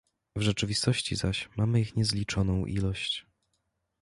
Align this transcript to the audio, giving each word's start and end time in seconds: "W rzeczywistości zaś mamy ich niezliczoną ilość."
"W 0.35 0.41
rzeczywistości 0.41 1.15
zaś 1.15 1.49
mamy 1.57 1.81
ich 1.81 1.95
niezliczoną 1.95 2.65
ilość." 2.65 3.25